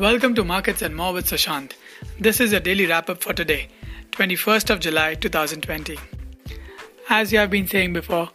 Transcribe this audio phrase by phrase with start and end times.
[0.00, 1.72] Welcome to Markets and More with Sushant.
[2.18, 3.68] This is a daily wrap up for today,
[4.12, 5.98] 21st of July 2020.
[7.10, 8.30] As you have been saying before,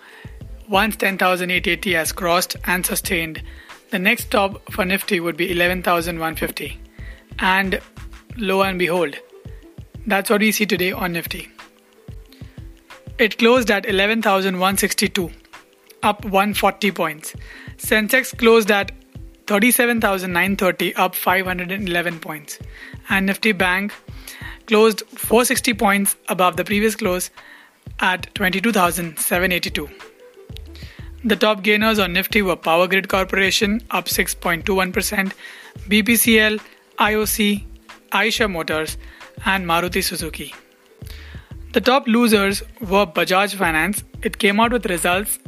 [0.69, 3.41] once 10,880 has crossed and sustained,
[3.89, 6.79] the next stop for Nifty would be 11,150.
[7.39, 7.81] And
[8.37, 9.15] lo and behold,
[10.05, 11.49] that's what we see today on Nifty.
[13.17, 15.31] It closed at 11,162,
[16.03, 17.33] up 140 points.
[17.77, 18.91] Sensex closed at
[19.47, 22.59] 37,930, up 511 points.
[23.09, 23.93] And Nifty Bank
[24.65, 27.29] closed 460 points above the previous close
[27.99, 29.89] at 22,782.
[31.23, 35.33] The top gainers on Nifty were Power Grid Corporation up 6.21%,
[35.89, 36.59] BPCL,
[36.99, 37.65] IOC,
[38.11, 38.97] Eicher Motors,
[39.45, 40.53] and Maruti Suzuki.
[41.73, 44.03] The top losers were Bajaj Finance.
[44.21, 45.39] It came out with results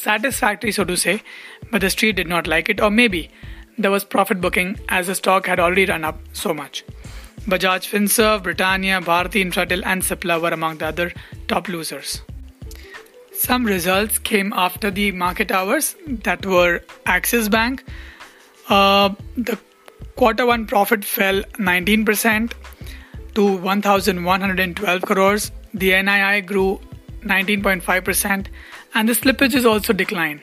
[0.00, 1.22] satisfactory, so to say,
[1.70, 3.30] but the street did not like it, or maybe
[3.76, 6.84] there was profit booking as the stock had already run up so much.
[7.46, 11.12] Bajaj Finserv, Britannia, Bharti Infratel, and Cipla were among the other
[11.46, 12.20] top losers.
[13.32, 17.84] Some results came after the market hours that were Axis Bank.
[18.68, 19.58] Uh, the
[20.16, 22.52] quarter one profit fell 19%
[23.34, 25.52] to 1,112 crores.
[25.72, 26.80] The NII grew
[27.22, 28.46] 19.5%,
[28.98, 30.40] and the slippages also declined.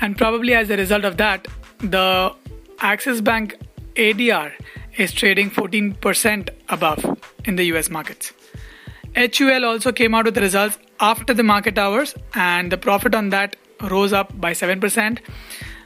[0.00, 1.46] And probably as a result of that,
[1.78, 2.34] the
[2.80, 3.56] Axis Bank
[3.94, 4.52] ADR
[4.96, 7.04] is trading 14% above
[7.44, 8.32] in the US markets.
[9.14, 13.28] HUL also came out with the results after the market hours, and the profit on
[13.30, 13.54] that
[13.92, 15.20] rose up by 7%.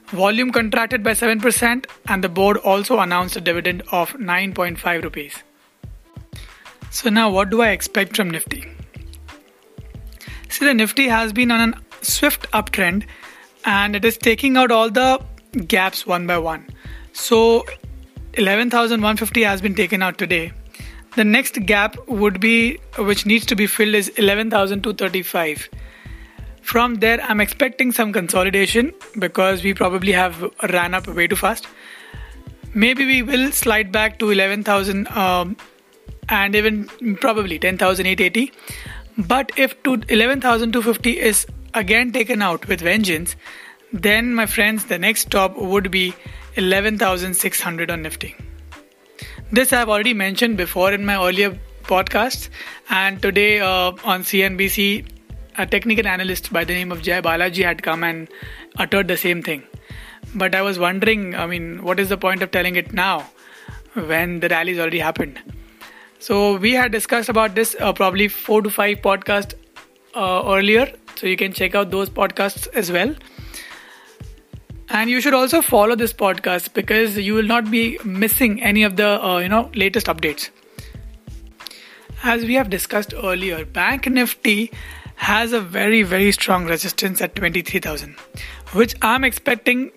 [0.07, 5.35] Volume contracted by 7%, and the board also announced a dividend of 9.5 rupees.
[6.91, 8.65] So, now what do I expect from Nifty?
[10.63, 13.05] The Nifty has been on a swift uptrend
[13.65, 15.21] and it is taking out all the
[15.67, 16.69] gaps one by one.
[17.13, 17.67] So,
[18.35, 20.53] 11,150 has been taken out today.
[21.17, 25.69] The next gap would be which needs to be filled is 11235
[26.63, 31.67] from there i'm expecting some consolidation because we probably have ran up way too fast.
[32.73, 35.57] Maybe we will slide back to 11000 um,
[36.29, 36.85] and even
[37.17, 38.53] probably 10880
[39.17, 43.37] but if to 11250 is again taken out with vengeance
[43.93, 46.15] then my friends the next stop would be
[46.57, 48.35] 11600 on nifty
[49.51, 52.49] this I've already mentioned before in my earlier podcasts,
[52.89, 55.07] and today uh, on CNBC,
[55.59, 58.29] a technical analyst by the name of Jay Balaji had come and
[58.79, 59.63] uttered the same thing.
[60.35, 63.31] But I was wondering, I mean, what is the point of telling it now
[63.93, 65.39] when the rally's already happened?
[66.23, 69.55] So we had discussed about this uh, probably four to five podcasts
[70.15, 73.13] uh, earlier, so you can check out those podcasts as well.
[74.89, 78.95] And you should also follow this podcast because you will not be missing any of
[78.95, 80.51] the uh, you know latest updates.
[82.23, 84.71] As we have discussed earlier, Bank Nifty
[85.17, 88.15] has a very very strong resistance at 23,000,
[88.75, 89.91] which I'm expecting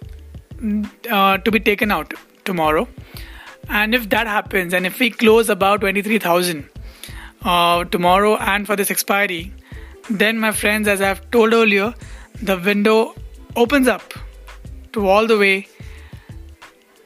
[1.11, 2.15] uh, to be taken out
[2.45, 2.87] tomorrow.
[3.69, 6.69] And if that happens, and if we close about 23,000
[7.43, 9.53] uh, tomorrow and for this expiry,
[10.09, 11.93] then my friends, as I've told earlier,
[12.41, 13.15] the window
[13.55, 14.13] opens up
[14.93, 15.67] to all the way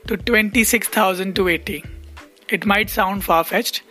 [0.07, 1.85] to 26,280.
[2.49, 3.83] It might sound far fetched,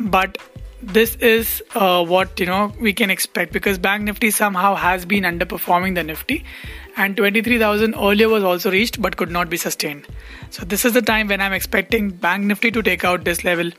[0.00, 0.38] but
[0.80, 5.24] this is uh, what you know we can expect because bank nifty somehow has been
[5.24, 6.44] underperforming the nifty
[6.96, 10.06] and 23000 earlier was also reached but could not be sustained
[10.50, 13.70] so this is the time when i'm expecting bank nifty to take out this level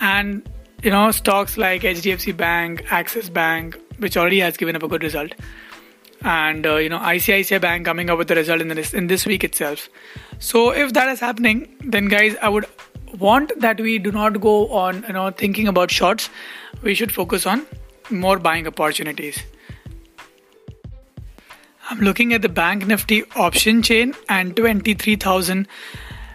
[0.00, 0.48] and
[0.82, 5.02] you know stocks like hdfc bank axis bank which already has given up a good
[5.02, 5.32] result
[6.22, 9.24] and uh, you know ICICI Bank coming up with the result in this in this
[9.26, 9.88] week itself.
[10.38, 12.66] So if that is happening, then guys, I would
[13.18, 16.30] want that we do not go on you know thinking about shorts.
[16.82, 17.66] We should focus on
[18.10, 19.42] more buying opportunities.
[21.90, 25.66] I'm looking at the Bank Nifty option chain, and 23,000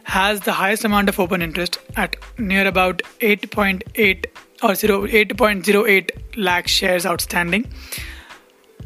[0.06, 4.26] has the highest amount of open interest at near about 8.8
[4.64, 7.72] or 0, 8.08 lakh shares outstanding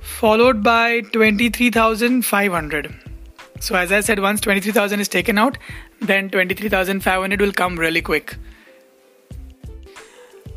[0.07, 3.06] followed by 23,500.
[3.59, 5.57] So, as I said, once 23,000 is taken out,
[6.01, 8.35] then 23,500 will come really quick.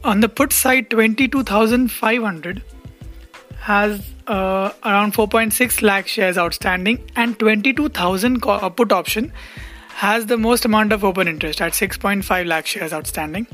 [0.02, 2.62] On the put side, 22,500
[3.60, 9.32] has uh, around 4.6 lakh shares outstanding, and 22,000 uh, put option
[9.88, 13.46] has the most amount of open interest at 6.5 lakh shares outstanding.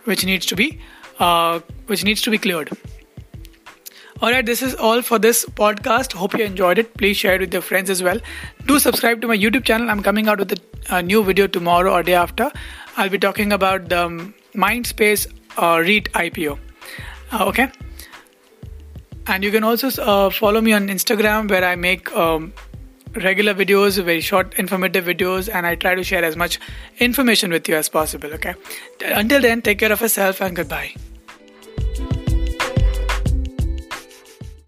[0.05, 0.81] which needs to be
[1.19, 2.71] uh, which needs to be cleared.
[4.23, 6.15] All right, this is all for this podcast.
[6.15, 6.97] Hope you enjoyed it.
[6.97, 8.19] Please share it with your friends as well.
[8.65, 9.91] Do subscribe to my YouTube channel.
[9.91, 12.51] I'm coming out with a, a new video tomorrow or day after.
[12.97, 15.27] I'll be talking about the Mindspace
[15.59, 16.59] uh, REIT IPO.
[17.31, 17.71] Uh, okay.
[19.29, 22.53] And you can also uh, follow me on Instagram where I make um,
[23.15, 26.61] regular videos, very short, informative videos, and I try to share as much
[26.99, 28.33] information with you as possible.
[28.35, 28.55] Okay.
[29.05, 30.95] Until then, take care of yourself and goodbye.